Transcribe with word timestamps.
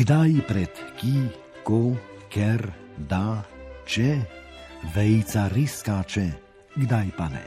Kdaj 0.00 0.32
pred 0.48 0.78
ki, 0.96 1.10
ko, 1.60 1.92
ker, 2.32 2.62
da, 3.04 3.42
če, 3.84 4.14
vejca 4.94 5.42
res 5.52 5.74
skače, 5.82 6.22
kdaj 6.72 7.10
pa 7.18 7.26
ne. 7.28 7.42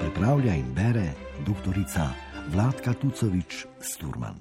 Pripravlja 0.00 0.56
in 0.58 0.72
bere 0.74 1.04
doktorica 1.46 2.08
Vladka 2.50 2.96
Tucovič 2.98 3.60
Sturman. 3.78 4.40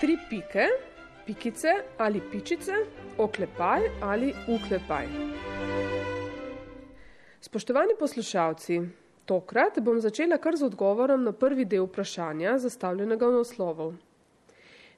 Tri 0.00 0.16
pike, 0.30 0.70
pikice 1.26 1.74
ali 2.00 2.22
pičice, 2.32 2.78
oklepaj 3.20 3.90
ali 4.00 4.32
uklepaj. 4.56 5.12
Spoštovani 7.44 7.98
poslušalci, 8.00 8.80
Tokrat 9.28 9.76
bom 9.84 9.98
začela 10.00 10.38
kar 10.40 10.56
z 10.56 10.64
odgovorom 10.64 11.20
na 11.20 11.34
prvi 11.36 11.66
del 11.68 11.84
vprašanja, 11.84 12.54
zastavljenega 12.62 13.28
v 13.28 13.40
naslovu. 13.42 13.88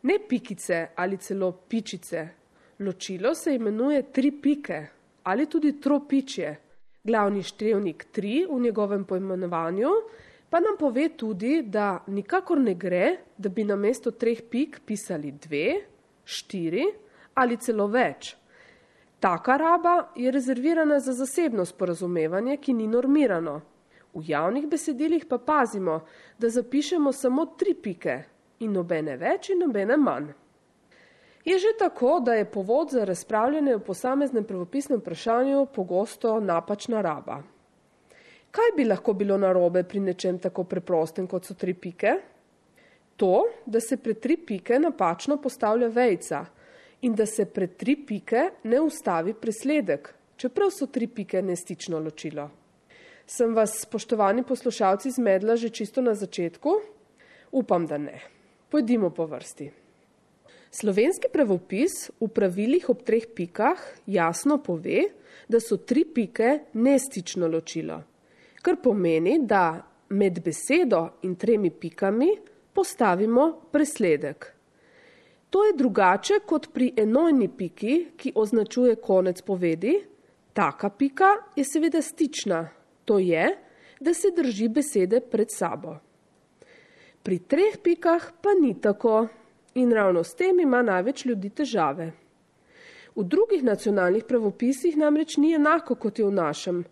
Ne 0.06 0.18
pikice 0.28 0.92
ali 0.94 1.16
celo 1.18 1.50
pičice, 1.68 2.28
ločilo 2.78 3.34
se 3.34 3.54
imenuje 3.54 4.02
tri 4.12 4.30
pike 4.30 4.78
ali 5.22 5.46
tudi 5.46 5.80
tropičje. 5.80 6.52
Glavni 7.04 7.42
števnik 7.42 8.06
tri 8.12 8.46
v 8.46 8.60
njegovem 8.60 9.04
poimenovanju 9.04 9.90
pa 10.50 10.60
nam 10.60 10.76
pove 10.78 11.08
tudi, 11.16 11.62
da 11.62 12.04
nikakor 12.06 12.60
ne 12.60 12.74
gre, 12.74 13.16
da 13.38 13.48
bi 13.48 13.64
na 13.64 13.76
mesto 13.76 14.10
treh 14.10 14.42
pik 14.50 14.80
pisali 14.86 15.32
dve, 15.32 15.80
štiri 16.24 16.86
ali 17.34 17.56
celo 17.56 17.86
več. 17.86 18.36
Taka 19.20 19.56
raba 19.56 20.12
je 20.16 20.30
rezervirana 20.30 21.00
za 21.00 21.12
zasebno 21.12 21.64
sporazumevanje, 21.64 22.56
ki 22.56 22.72
ni 22.72 22.86
normirano. 22.86 23.60
V 24.14 24.22
javnih 24.26 24.66
besedilih 24.66 25.24
pa 25.28 25.38
pazimo, 25.38 26.00
da 26.38 26.48
zapišemo 26.48 27.12
samo 27.12 27.46
tri 27.58 27.74
pike 27.74 28.22
in 28.60 28.72
nobene 28.72 29.16
več 29.16 29.50
in 29.50 29.62
nobene 29.62 29.96
manj. 29.96 30.32
Je 31.44 31.58
že 31.58 31.72
tako, 31.78 32.20
da 32.20 32.34
je 32.34 32.50
povod 32.50 32.90
za 32.90 33.04
razpravljanje 33.04 33.74
o 33.74 33.84
posameznem 33.84 34.44
pravopisnem 34.44 34.98
vprašanju 35.00 35.66
pogosto 35.74 36.40
napačna 36.40 37.00
raba. 37.00 37.42
Kaj 38.50 38.74
bi 38.76 38.84
lahko 38.84 39.12
bilo 39.12 39.38
narobe 39.38 39.82
pri 39.82 40.00
nečem 40.00 40.38
tako 40.38 40.64
preprostem, 40.64 41.26
kot 41.26 41.46
so 41.46 41.54
tri 41.54 41.74
pike? 41.74 42.12
To, 43.16 43.44
da 43.66 43.80
se 43.80 43.96
pred 43.96 44.20
tri 44.20 44.36
pike 44.36 44.78
napačno 44.78 45.36
postavlja 45.36 45.88
vejca 45.88 46.44
in 47.00 47.14
da 47.14 47.26
se 47.26 47.44
pred 47.46 47.76
tri 47.76 47.96
pike 48.06 48.50
ne 48.64 48.80
ustavi 48.80 49.34
presledek, 49.34 50.14
čeprav 50.36 50.70
so 50.70 50.86
tri 50.86 51.06
pike 51.06 51.42
nestično 51.42 51.98
ločilo. 51.98 52.50
Sem 53.30 53.52
vas, 53.54 53.76
spoštovani 53.78 54.42
poslušalci, 54.42 55.10
zmedla 55.14 55.54
že 55.54 55.68
čisto 55.70 56.02
na 56.02 56.16
začetku? 56.18 56.70
Upam, 57.54 57.86
da 57.86 57.94
ne. 57.98 58.18
Pojdimo 58.66 59.10
po 59.14 59.26
vrsti. 59.30 59.70
Slovenski 60.70 61.30
pravopis 61.30 62.10
v 62.18 62.26
pravilih 62.26 62.88
ob 62.90 63.04
treh 63.06 63.28
pikah 63.30 63.78
jasno 64.10 64.58
pove, 64.58 65.04
da 65.46 65.60
so 65.62 65.78
tri 65.78 66.02
pike 66.04 66.74
nestično 66.74 67.46
ločilo, 67.46 68.00
kar 68.62 68.80
pomeni, 68.82 69.38
da 69.46 69.78
med 70.10 70.42
besedo 70.42 71.22
in 71.22 71.38
tremi 71.38 71.70
pikami 71.70 72.32
postavimo 72.74 73.70
presledek. 73.70 74.50
To 75.50 75.64
je 75.70 75.78
drugače 75.78 76.42
kot 76.46 76.72
pri 76.74 76.90
enojni 76.96 77.46
piki, 77.46 77.94
ki 78.18 78.34
označuje 78.34 78.98
konec 78.98 79.42
povedi. 79.42 79.94
Taka 80.52 80.90
pika 80.90 81.30
je 81.54 81.62
seveda 81.64 82.02
stična, 82.02 82.79
to 83.10 83.18
je, 83.18 83.56
da 84.00 84.14
se 84.14 84.28
drži 84.36 84.68
besede 84.68 85.18
pred 85.20 85.50
sabo. 85.50 85.96
Pri 87.22 87.38
treh 87.38 87.74
pikah 87.82 88.28
pa 88.42 88.54
ni 88.54 88.76
tako 88.80 89.26
in 89.74 89.90
ravno 89.92 90.22
s 90.24 90.34
tem 90.38 90.60
ima 90.60 90.82
največ 90.82 91.24
ljudi 91.24 91.50
težave. 91.50 92.12
V 93.16 93.24
drugih 93.26 93.64
nacionalnih 93.66 94.24
pravopisih 94.24 94.96
namreč 94.96 95.36
ni 95.42 95.50
enako 95.58 95.98
kot 95.98 96.22
je 96.22 96.28
v 96.28 96.30
našem, 96.30 96.84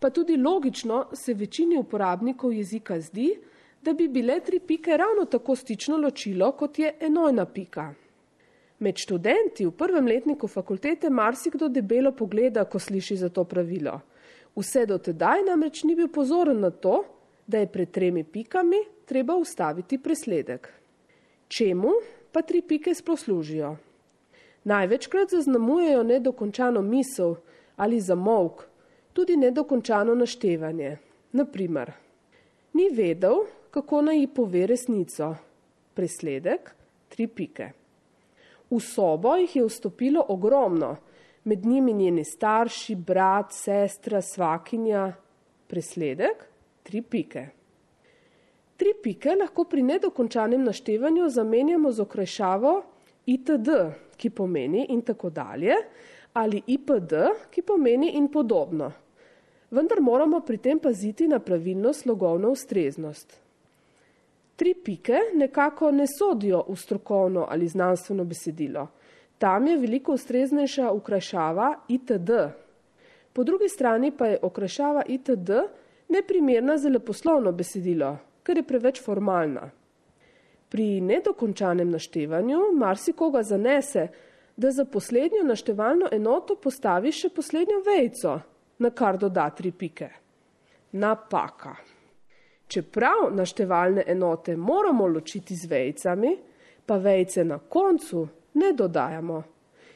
pa 0.00 0.10
tudi 0.10 0.36
logično 0.36 1.04
se 1.14 1.34
večini 1.34 1.78
uporabnikov 1.78 2.52
jezika 2.52 2.98
zdi, 3.00 3.30
da 3.82 3.94
bi 3.94 4.08
bile 4.08 4.40
tri 4.40 4.58
pike 4.58 4.96
ravno 4.96 5.24
tako 5.30 5.54
stično 5.56 5.96
ločilo, 6.02 6.50
kot 6.52 6.78
je 6.78 6.96
enojna 7.00 7.46
pika. 7.46 7.92
Med 8.78 8.98
študenti 8.98 9.66
v 9.66 9.70
prvem 9.70 10.06
letniku 10.06 10.48
fakultete 10.48 11.10
marsikdo 11.10 11.68
debelo 11.68 12.10
pogleda, 12.12 12.64
ko 12.64 12.78
sliši 12.78 13.16
za 13.16 13.28
to 13.28 13.44
pravilo. 13.44 14.00
Vse 14.56 14.86
do 14.86 14.98
tedaj 14.98 15.44
namreč 15.46 15.84
ni 15.84 15.94
bil 15.96 16.08
pozoren 16.08 16.60
na 16.60 16.70
to, 16.70 17.04
da 17.46 17.58
je 17.58 17.66
pred 17.66 17.90
tremi 17.90 18.24
pikami 18.24 18.78
treba 19.06 19.34
ustaviti 19.34 19.98
presledek. 19.98 20.68
Čemu 21.48 21.90
pa 22.32 22.42
tri 22.42 22.62
pike 22.62 22.94
sploh 22.94 23.18
služijo? 23.18 23.76
Največkrat 24.64 25.30
zaznamujejo 25.30 26.02
nedokončano 26.02 26.82
misel 26.82 27.34
ali 27.76 28.00
zamolk, 28.00 28.66
tudi 29.12 29.36
nedokončano 29.36 30.14
naštevanje. 30.14 30.96
Naprimer, 31.32 31.92
ni 32.72 32.90
vedel, 32.92 33.44
kako 33.70 34.02
naj 34.02 34.18
ji 34.18 34.26
pove 34.26 34.66
resnico. 34.66 35.34
Presledek, 35.94 36.70
tri 37.08 37.26
pike. 37.26 37.70
V 38.70 38.78
sobo 38.80 39.34
jih 39.36 39.56
je 39.56 39.64
vstopilo 39.66 40.24
ogromno, 40.28 40.96
med 41.44 41.66
njimi 41.66 41.92
njeni 41.92 42.24
starši, 42.24 42.94
brat, 42.94 43.52
sestra, 43.52 44.20
svakinja, 44.22 45.12
presledek, 45.66 46.44
tri 46.82 47.02
pike. 47.02 47.46
Tri 48.76 48.94
pike 49.02 49.34
lahko 49.36 49.64
pri 49.64 49.82
nedokončanem 49.82 50.64
naštevanju 50.64 51.28
zamenjamo 51.28 51.92
z 51.92 52.00
okrajšavo 52.00 52.82
itd, 53.26 53.68
ki 54.16 54.30
pomeni 54.30 54.86
in 54.88 55.02
tako 55.02 55.30
dalje, 55.30 55.76
ali 56.32 56.62
ipd, 56.66 57.14
ki 57.50 57.62
pomeni 57.62 58.16
in 58.16 58.28
podobno. 58.28 58.92
Vendar 59.70 60.00
moramo 60.00 60.40
pri 60.40 60.58
tem 60.58 60.78
paziti 60.78 61.28
na 61.28 61.38
pravilno 61.38 61.92
slogovno 61.92 62.50
ustreznost. 62.50 63.36
Tri 64.56 64.74
pike 64.74 65.18
nekako 65.34 65.90
ne 65.90 66.06
sodijo 66.06 66.64
v 66.68 66.76
strokovno 66.76 67.46
ali 67.48 67.68
znanstveno 67.68 68.24
besedilo. 68.24 68.88
Tam 69.40 69.66
je 69.66 69.76
veliko 69.78 70.12
ustreznejša 70.12 70.90
okrašava 70.92 71.74
itd. 71.88 72.30
Po 73.32 73.44
drugi 73.44 73.68
strani 73.68 74.10
pa 74.16 74.26
je 74.26 74.38
okrašava 74.42 75.02
itd. 75.08 75.50
neprimerna 76.08 76.76
za 76.78 76.88
leposlovno 76.88 77.52
besedilo, 77.52 78.18
ker 78.42 78.56
je 78.56 78.62
preveč 78.62 79.00
formalna. 79.04 79.70
Pri 80.68 81.00
nedokončanem 81.00 81.90
naštevanju 81.90 82.58
marsikoga 82.74 83.42
zanese, 83.42 84.08
da 84.56 84.70
za 84.70 84.84
poslednjo 84.84 85.42
naštevalno 85.44 86.08
enoto 86.12 86.56
postavi 86.56 87.12
še 87.12 87.28
poslednjo 87.28 87.78
vejco, 87.86 88.34
na 88.78 88.90
kar 88.90 89.18
doda 89.18 89.46
tri 89.50 89.72
pike. 89.72 90.10
Napaka. 90.92 91.72
Čeprav 92.68 93.30
naštevalne 93.32 94.04
enote 94.06 94.56
moramo 94.56 95.06
ločiti 95.06 95.56
z 95.56 95.66
vejcami, 95.66 96.34
pa 96.86 96.96
vejce 96.96 97.44
na 97.44 97.58
koncu 97.58 98.26
ne 98.54 98.72
dodajamo, 98.72 99.42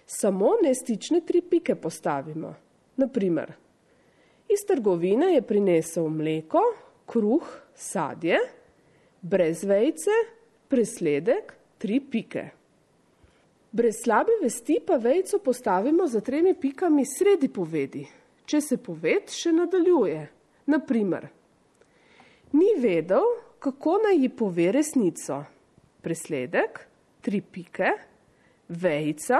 samo 0.07 0.51
nestične 0.63 1.21
tri 1.21 1.43
pike 1.43 1.75
postavimo. 1.75 2.55
Naprimer, 2.97 3.53
iz 4.49 4.67
trgovine 4.67 5.35
je 5.35 5.43
prinesel 5.43 6.09
mleko, 6.09 6.63
kruh, 7.07 7.49
sadje, 7.75 8.39
brez 9.23 9.65
vejce, 9.65 10.11
presledek, 10.69 11.55
tri 11.79 12.01
pike. 12.01 12.49
Brez 13.75 13.97
slabe 14.05 14.33
vesti 14.43 14.79
pa 14.87 14.97
vejco 14.97 15.39
postavimo 15.39 16.07
za 16.07 16.21
tremi 16.21 16.55
pikami 16.55 17.05
sredi 17.05 17.49
povedi, 17.49 18.05
če 18.47 18.61
se 18.61 18.77
poved 18.77 19.33
še 19.35 19.50
nadaljuje. 19.53 20.21
Naprimer, 20.71 21.27
ni 22.55 22.71
vedel, 22.79 23.27
kako 23.59 23.99
naj 24.05 24.21
ji 24.23 24.29
pove 24.29 24.71
resnico. 24.73 25.41
Presledek, 26.05 26.81
tri 27.21 27.41
pike, 27.41 27.91
vejca, 28.69 29.38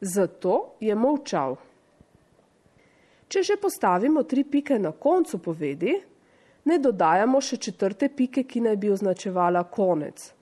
zato 0.00 0.76
je 0.80 0.94
molčal. 0.94 1.56
Če 3.30 3.42
že 3.46 3.56
postavimo 3.62 4.24
tri 4.26 4.44
pike 4.44 4.78
na 4.78 4.90
koncu 4.92 5.38
povedi, 5.38 5.94
ne 6.64 6.78
dodajamo 6.78 7.40
še 7.40 7.56
četrte 7.56 8.08
pike, 8.10 8.42
ki 8.44 8.60
naj 8.66 8.76
bi 8.76 8.90
označevala 8.90 9.62
konec. 9.70 10.32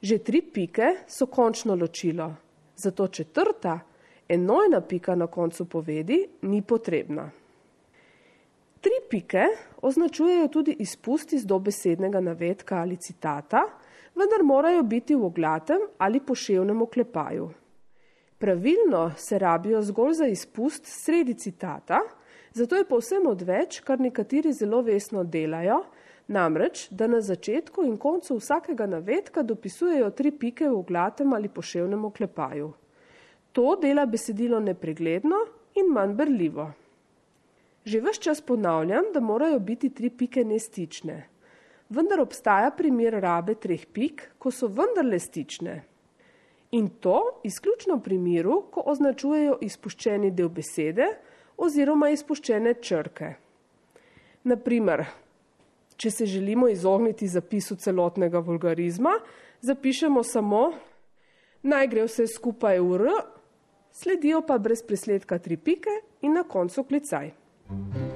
Že 0.00 0.18
tri 0.24 0.40
pike 0.42 0.92
so 1.10 1.26
končno 1.26 1.74
ločilo, 1.74 2.30
zato 2.76 3.08
četrta, 3.08 3.80
enojna 4.28 4.80
pika 4.80 5.14
na 5.14 5.26
koncu 5.26 5.66
povedi 5.66 6.22
ni 6.42 6.62
potrebna. 6.62 7.26
Tri 8.80 9.02
pike 9.10 9.44
označujejo 9.82 10.48
tudi 10.48 10.76
izpust 10.78 11.32
iz 11.32 11.44
dobesednega 11.44 12.20
navedka 12.20 12.78
ali 12.80 12.96
citata, 12.96 13.66
vendar 14.20 14.44
morajo 14.44 14.82
biti 14.82 15.16
v 15.16 15.24
oglatem 15.30 15.88
ali 15.98 16.20
poševnem 16.20 16.82
oklepaju. 16.82 17.50
Pravilno 18.38 19.10
se 19.16 19.38
rabijo 19.38 19.82
zgolj 19.82 20.12
za 20.12 20.26
izpust 20.26 20.86
sredi 20.86 21.34
citata, 21.34 21.98
zato 22.52 22.76
je 22.76 22.88
povsem 22.88 23.26
odveč, 23.26 23.80
kar 23.80 24.00
nekateri 24.00 24.52
zelo 24.52 24.82
vesno 24.82 25.24
delajo, 25.24 25.82
Namreč, 26.30 26.84
da 26.90 27.08
na 27.10 27.18
začetku 27.20 27.82
in 27.82 27.96
koncu 27.98 28.36
vsakega 28.38 28.86
navedka 28.86 29.42
dopisujejo 29.42 30.12
tri 30.14 30.30
pike 30.30 30.68
v 30.68 30.76
oglatem 30.78 31.32
ali 31.34 31.48
poševnem 31.48 32.04
oklepaju. 32.06 32.68
To 33.52 33.74
dela 33.82 34.04
besedilo 34.06 34.60
nepregledno 34.60 35.40
in 35.74 35.90
manj 35.90 36.14
brljivo. 36.14 36.68
Že 37.84 38.00
vse 38.00 38.22
čas 38.22 38.40
ponavljam, 38.40 39.10
da 39.14 39.20
morajo 39.20 39.58
biti 39.58 39.90
tri 39.90 40.10
pike 40.10 40.44
nestične. 40.44 41.18
Vendar 41.90 42.20
obstaja 42.22 42.70
primer 42.70 43.16
rabe 43.18 43.56
treh 43.58 43.82
pik, 43.92 44.22
ko 44.38 44.52
so 44.54 44.68
vendarle 44.70 45.18
stične. 45.18 45.80
In 46.78 46.86
to 47.02 47.40
izključno 47.42 47.96
v 47.98 48.02
primeru, 48.04 48.60
ko 48.70 48.84
označujejo 48.86 49.56
izpuščeni 49.66 50.30
del 50.30 50.52
besede 50.54 51.08
oziroma 51.58 52.12
izpuščene 52.14 52.76
črke. 52.78 53.32
Naprimer, 54.46 55.02
če 55.98 56.12
se 56.14 56.26
želimo 56.30 56.68
izogniti 56.70 57.28
zapisu 57.28 57.76
celotnega 57.76 58.38
vulgarizma, 58.38 59.16
zapišemo 59.60 60.22
samo 60.22 60.62
naj 61.62 61.90
gre 61.90 62.06
vse 62.06 62.28
skupaj 62.30 62.78
v 62.80 63.00
R, 63.02 63.18
sledijo 63.90 64.44
pa 64.46 64.58
brez 64.62 64.86
presledka 64.86 65.38
tri 65.42 65.58
pike 65.58 65.98
in 66.22 66.38
na 66.38 66.46
koncu 66.46 66.86
klicaj. 66.86 67.34
In 67.74 68.09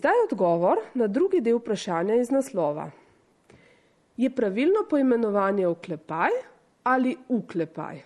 zdaj 0.00 0.22
odgovor 0.24 0.78
na 0.94 1.06
drugi 1.06 1.42
del 1.44 1.58
vprašanja 1.58 2.14
iz 2.16 2.30
naslova. 2.32 2.88
Je 4.16 4.30
pravilno 4.30 4.86
poimenovanje 4.90 5.66
oklepaj 5.66 6.30
ali 6.82 7.16
uklepaj? 7.28 8.00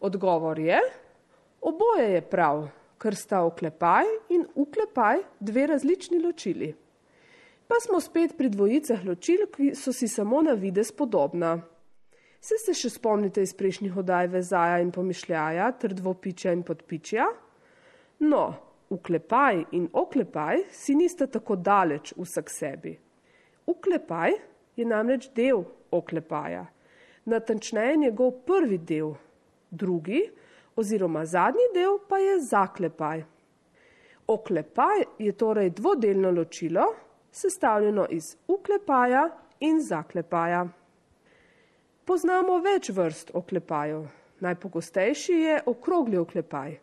Odgovor 0.00 0.58
je, 0.58 0.78
oboje 1.60 2.06
je 2.14 2.22
prav, 2.30 2.68
ker 2.98 3.16
sta 3.16 3.42
oklepaj 3.44 4.08
in 4.32 4.46
uklepaj 4.54 5.20
dve 5.40 5.66
različni 5.66 6.22
ločili. 6.24 6.70
Pa 7.68 7.76
smo 7.84 8.00
spet 8.00 8.32
pri 8.38 8.48
dvojicah 8.48 9.04
ločil, 9.04 9.44
ki 9.52 9.74
so 9.76 9.92
si 9.92 10.08
samo 10.08 10.40
na 10.42 10.54
vides 10.56 10.92
podobna. 10.92 11.58
Se 12.40 12.56
se 12.64 12.72
še 12.72 12.94
spomnite 12.94 13.44
iz 13.44 13.52
prejšnjih 13.52 13.96
oddaj 14.00 14.30
vezaja 14.32 14.80
in 14.80 14.94
pomišljaja 14.94 15.68
ter 15.82 15.92
dvopičja 15.92 16.56
in 16.56 16.62
podpičja? 16.62 17.28
No, 18.24 18.67
uklepaj 18.90 19.64
in 19.72 19.88
oklepaj 19.92 20.64
si 20.70 20.94
nista 20.94 21.26
tako 21.26 21.56
daleč 21.56 22.12
vsak 22.16 22.50
sebi. 22.50 22.98
Uklepaj 23.66 24.32
je 24.76 24.84
namreč 24.84 25.30
del 25.34 25.64
oklepaja, 25.90 26.66
natančneje 27.24 27.96
njegov 27.96 28.30
prvi 28.46 28.78
del, 28.78 29.14
drugi 29.70 30.22
oziroma 30.76 31.24
zadnji 31.26 31.68
del 31.74 31.98
pa 32.08 32.18
je 32.18 32.40
zaklepaj. 32.40 33.24
Oklepaj 34.26 35.04
je 35.18 35.32
torej 35.32 35.70
dvodelno 35.70 36.30
ločilo, 36.30 36.84
sestavljeno 37.32 38.06
iz 38.10 38.36
uklepaja 38.48 39.28
in 39.60 39.80
zaklepaja. 39.80 40.66
Poznamo 42.04 42.58
več 42.64 42.90
vrst 42.90 43.30
oklepajev. 43.34 44.06
Najpogostejši 44.40 45.32
je 45.32 45.62
okrogli 45.66 46.16
oklepaj. 46.16 46.78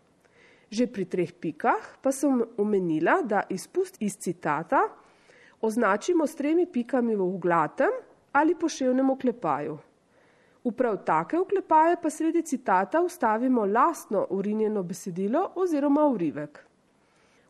Že 0.69 0.88
pri 0.88 1.06
treh 1.06 1.31
pikah 1.33 2.01
pa 2.01 2.12
sem 2.12 2.41
omenila, 2.57 3.21
da 3.21 3.45
izpust 3.50 4.01
iz 4.01 4.17
citata 4.17 4.81
označimo 5.62 6.27
s 6.27 6.35
tremi 6.35 6.65
pikami 6.65 7.15
v 7.15 7.21
uglatem 7.21 7.91
ali 8.31 8.56
poševnem 8.56 9.09
oklepaju. 9.09 9.77
V 10.65 10.71
prav 10.73 10.97
take 11.06 11.38
oklepaje 11.38 11.97
pa 12.01 12.09
sredi 12.09 12.41
citata 12.41 13.01
ustavimo 13.01 13.65
lastno 13.65 14.25
urinjeno 14.29 14.83
besedilo 14.83 15.51
oziroma 15.56 16.07
urivek. 16.07 16.59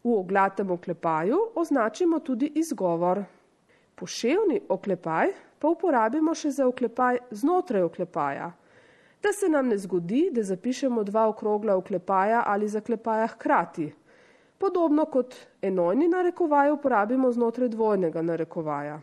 V 0.04 0.12
oglatem 0.20 0.72
oklepaju 0.72 1.38
označimo 1.56 2.20
tudi 2.20 2.52
izgovor. 2.56 3.24
Poševni 3.96 4.60
oklepaj 4.70 5.32
pa 5.60 5.72
uporabimo 5.72 6.36
še 6.36 6.52
za 6.52 6.68
oklepaj 6.68 7.18
znotraj 7.32 7.88
oklepaja, 7.88 8.52
da 9.24 9.34
se 9.34 9.50
nam 9.50 9.68
ne 9.68 9.78
zgodi, 9.78 10.30
da 10.32 10.44
zapišemo 10.44 11.04
dva 11.04 11.28
okrogla 11.28 11.76
oklepaja 11.76 12.44
ali 12.46 12.68
zaklepaja 12.68 13.28
hkrati, 13.28 13.94
podobno 14.58 15.06
kot 15.06 15.36
enojni 15.62 16.08
narekovaj 16.08 16.72
uporabimo 16.72 17.32
znotraj 17.32 17.70
dvojnega 17.70 18.22
narekovaja. 18.22 19.02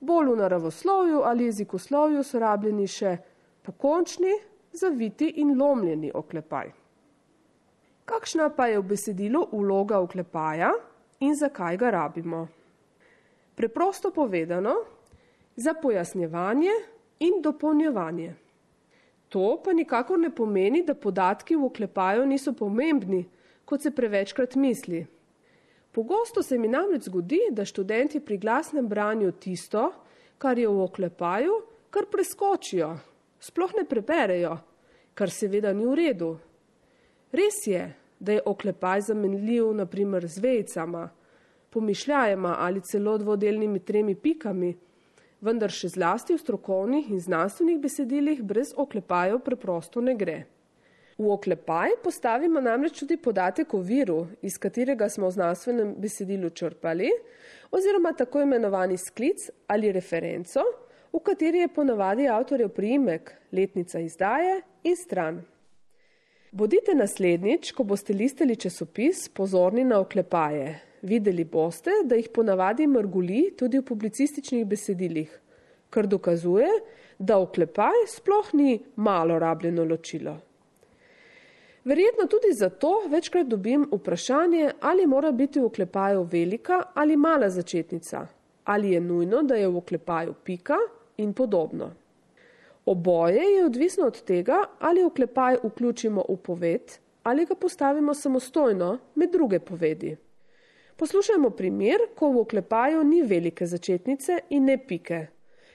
Bolj 0.00 0.32
v 0.32 0.36
naravoslovju 0.36 1.22
ali 1.24 1.44
jezikoslovju 1.44 2.22
so 2.22 2.38
rabljeni 2.38 2.86
še 2.86 3.16
pokončni, 3.62 4.32
zaviti 4.72 5.28
in 5.40 5.56
lomljeni 5.58 6.10
oklepaj. 6.14 6.72
Kakšna 8.04 8.50
pa 8.56 8.66
je 8.66 8.78
v 8.78 8.86
besedilu 8.86 9.48
vloga 9.52 9.98
oklepaja 9.98 10.70
in 11.20 11.34
zakaj 11.34 11.76
ga 11.76 11.90
rabimo? 11.90 12.46
Preprosto 13.56 14.10
povedano, 14.10 14.74
za 15.56 15.74
pojasnjevanje 15.74 16.70
in 17.18 17.40
dopolnjevanje. 17.42 18.34
To 19.36 19.60
pa 19.60 19.74
nikakor 19.76 20.16
ne 20.16 20.30
pomeni, 20.32 20.80
da 20.80 20.94
podatki 20.96 21.58
v 21.60 21.66
oklepaju 21.68 22.22
niso 22.24 22.54
pomembni, 22.56 23.26
kot 23.68 23.82
se 23.84 23.90
prevečkrat 23.92 24.54
misli. 24.56 25.02
Pogosto 25.92 26.40
se 26.42 26.56
mi 26.58 26.70
namreč 26.72 27.10
zgodi, 27.10 27.42
da 27.52 27.66
študenti 27.68 28.22
pri 28.24 28.38
glasnem 28.40 28.88
branju 28.88 29.34
tisto, 29.36 29.90
kar 30.40 30.56
je 30.56 30.68
v 30.68 30.80
oklepaju, 30.80 31.58
kar 31.92 32.08
preskočijo, 32.08 32.94
sploh 33.36 33.76
ne 33.76 33.84
preberejo, 33.84 34.54
kar 35.12 35.28
seveda 35.28 35.74
ni 35.76 35.84
v 35.84 35.98
redu. 36.00 36.32
Res 37.36 37.60
je, 37.68 37.84
da 38.16 38.38
je 38.38 38.46
oklepaj 38.46 39.04
zamenljiv 39.10 39.68
naprimer 39.76 40.24
z 40.32 40.40
vejcama, 40.40 41.10
pomišljajema 41.76 42.56
ali 42.64 42.80
celo 42.80 43.18
dvodelnimi 43.20 43.84
tremi 43.84 44.14
pikami, 44.14 44.72
vendar 45.40 45.72
še 45.72 45.90
zlasti 45.92 46.34
v 46.34 46.40
strokovnih 46.40 47.10
in 47.12 47.20
znanstvenih 47.20 47.80
besedilih 47.80 48.42
brez 48.42 48.72
oklepajev 48.76 49.40
preprosto 49.44 50.00
ne 50.00 50.14
gre. 50.14 50.44
V 51.16 51.30
oklepaj 51.32 51.96
postavimo 52.04 52.60
namreč 52.60 52.98
tudi 53.00 53.16
podatek 53.16 53.72
o 53.74 53.80
viru, 53.80 54.26
iz 54.44 54.58
katerega 54.60 55.08
smo 55.08 55.30
v 55.30 55.36
znanstvenem 55.38 55.94
besedilu 55.96 56.50
črpali, 56.50 57.08
oziroma 57.72 58.12
tako 58.12 58.44
imenovani 58.44 58.98
sklic 59.00 59.48
ali 59.66 59.92
referenco, 59.92 60.64
v 61.12 61.22
kateri 61.24 61.64
je 61.64 61.72
ponavadi 61.72 62.28
avtorjev 62.28 62.68
priimek, 62.76 63.32
letnica 63.52 64.00
izdaje 64.04 64.60
in 64.84 64.96
stran. 64.96 65.40
Bodite 66.52 66.94
naslednjič, 66.94 67.72
ko 67.72 67.84
boste 67.84 68.12
listali 68.12 68.56
časopis, 68.56 69.28
pozorni 69.28 69.84
na 69.84 69.98
oklepaje. 70.00 70.85
Videli 71.02 71.44
boste, 71.44 71.90
da 72.04 72.16
jih 72.16 72.28
ponavadi 72.34 72.86
mrguli 72.86 73.54
tudi 73.58 73.78
v 73.78 73.84
publicističnih 73.84 74.66
besedilih, 74.66 75.30
kar 75.90 76.06
dokazuje, 76.06 76.68
da 77.18 77.38
oklepaj 77.38 78.06
sploh 78.08 78.54
ni 78.54 78.78
malo 78.96 79.38
rabljeno 79.38 79.84
ločilo. 79.84 80.36
Verjetno 81.84 82.26
tudi 82.26 82.52
zato 82.52 83.02
večkrat 83.08 83.46
dobim 83.46 83.86
vprašanje, 83.92 84.70
ali 84.80 85.06
mora 85.06 85.32
biti 85.32 85.60
v 85.60 85.64
oklepaju 85.64 86.22
velika 86.32 86.82
ali 86.94 87.16
mala 87.16 87.50
začetnica, 87.50 88.26
ali 88.64 88.90
je 88.90 89.00
nujno, 89.00 89.42
da 89.42 89.54
je 89.54 89.68
v 89.68 89.76
oklepaju 89.76 90.34
pika 90.44 90.76
in 91.16 91.32
podobno. 91.32 91.92
Oboje 92.86 93.42
je 93.42 93.64
odvisno 93.64 94.06
od 94.06 94.22
tega, 94.22 94.64
ali 94.78 95.04
oklepaj 95.04 95.56
vključimo 95.62 96.24
v 96.28 96.36
poved 96.36 96.98
ali 97.26 97.44
ga 97.44 97.54
postavimo 97.54 98.14
samostojno 98.14 98.98
med 99.14 99.32
druge 99.32 99.58
povedi. 99.58 100.16
Poslušajmo 100.96 101.50
primer, 101.50 102.00
ko 102.16 102.30
v 102.32 102.40
oklepaju 102.40 103.02
ni 103.04 103.20
velike 103.22 103.66
začetnice 103.66 104.38
in 104.50 104.64
ne 104.64 104.78
pike. 104.80 105.26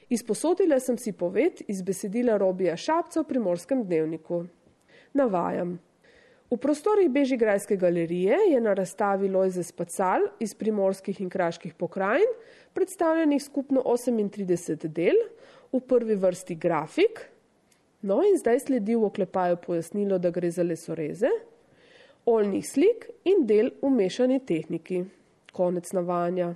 Izposodila 0.09 0.79
sem 0.81 0.97
si 0.97 1.11
poved 1.13 1.61
iz 1.69 1.83
besedila 1.85 2.39
Robija 2.41 2.73
Šapca 2.77 3.21
v 3.21 3.27
primorskem 3.29 3.83
dnevniku. 3.85 4.45
Navajam. 5.13 5.77
V 6.49 6.57
prostorih 6.57 7.09
Bežigrajske 7.09 7.77
galerije 7.77 8.39
je 8.49 8.61
na 8.61 8.73
razstavi 8.73 9.29
Lojze 9.29 9.63
Spacal 9.63 10.25
iz 10.39 10.55
primorskih 10.57 11.21
in 11.21 11.29
kraških 11.29 11.73
pokrajin 11.73 12.33
predstavljenih 12.73 13.43
skupno 13.43 13.83
38 13.85 14.87
del, 14.87 15.21
v 15.71 15.79
prvi 15.79 16.15
vrsti 16.15 16.55
grafik, 16.55 17.21
no 18.01 18.23
in 18.25 18.41
zdaj 18.41 18.59
sledi 18.65 18.95
v 18.95 19.05
oklepaju 19.05 19.61
pojasnilo, 19.61 20.17
da 20.17 20.33
gre 20.33 20.49
za 20.51 20.63
lesoreze, 20.63 21.29
oljnih 22.25 22.67
slik 22.67 23.09
in 23.23 23.45
del 23.47 23.71
v 23.81 23.89
mešani 23.89 24.39
tehniki. 24.45 25.03
Konec 25.51 25.91
navajanja. 25.91 26.53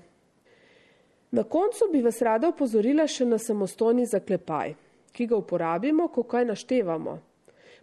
Na 1.32 1.44
koncu 1.44 1.90
bi 1.92 2.02
vas 2.02 2.22
rada 2.22 2.48
opozorila 2.48 3.08
še 3.08 3.26
na 3.26 3.38
samostojni 3.42 4.06
zaklepaj, 4.08 4.76
ki 5.12 5.28
ga 5.28 5.36
uporabimo, 5.36 6.08
ko 6.08 6.24
kaj 6.24 6.46
naštevamo. 6.48 7.18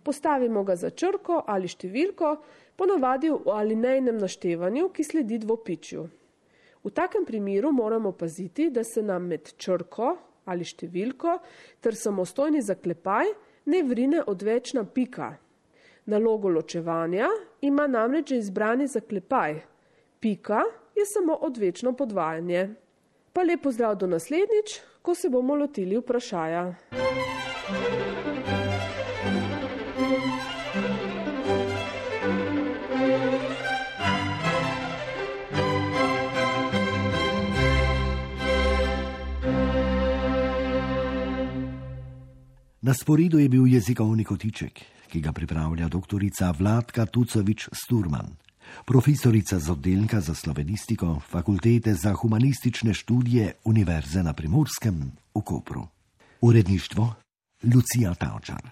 Postavimo 0.03 0.65
ga 0.65 0.77
za 0.77 0.91
črko 0.91 1.43
ali 1.47 1.69
številko, 1.69 2.37
ponavadi 2.77 3.31
v 3.31 3.53
alinejnem 3.53 4.19
naštevanju, 4.19 4.89
ki 4.89 5.05
sledi 5.05 5.39
dvopičju. 5.45 6.09
V 6.83 6.91
takem 6.91 7.27
primeru 7.29 7.71
moramo 7.73 8.13
paziti, 8.13 8.71
da 8.71 8.85
se 8.85 9.03
nam 9.03 9.29
med 9.31 9.53
črko 9.57 10.17
ali 10.51 10.65
številko 10.67 11.37
ter 11.81 11.95
samostojni 11.95 12.63
zaklepaj 12.63 13.31
ne 13.71 13.83
vrine 13.87 14.25
odvečna 14.27 14.83
pika. 14.85 15.37
Nalogo 16.11 16.51
ločevanja 16.51 17.29
ima 17.63 17.87
namreč 17.87 18.31
izbrani 18.31 18.87
zaklepaj. 18.87 19.61
Pika 20.21 20.61
je 20.97 21.07
samo 21.07 21.35
odvečno 21.35 21.93
podvajanje. 21.93 22.75
Pa 23.33 23.43
lepo 23.43 23.73
zdrav 23.73 23.95
do 23.97 24.07
naslednjič, 24.07 24.81
ko 25.03 25.15
se 25.15 25.29
bomo 25.29 25.55
lotili 25.55 25.97
vprašanja. 25.97 26.75
Na 42.83 42.95
sporedu 42.95 43.39
je 43.39 43.49
bil 43.49 43.67
jezikovni 43.67 44.25
kotiček, 44.25 44.81
ki 45.07 45.21
ga 45.23 45.33
pripravlja 45.33 45.87
dr. 45.89 46.19
Vladka 46.59 47.07
Tucovič 47.07 47.69
Sturman, 47.73 48.27
profesorica 48.85 49.59
z 49.59 49.71
oddelka 49.71 50.21
za 50.21 50.35
slovenistiko 50.35 51.21
Fakultete 51.31 51.95
za 51.95 52.13
humanistične 52.13 52.95
študije 52.95 53.53
Univerze 53.65 54.23
na 54.23 54.33
Primorskem 54.33 55.13
v 55.35 55.41
Kopru. 55.47 55.87
Uredništvo 56.41 57.15
Lucija 57.63 58.15
Tavčar. 58.15 58.63